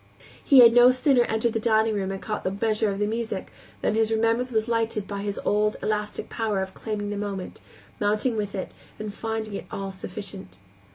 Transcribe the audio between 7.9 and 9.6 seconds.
mounting with it, and finding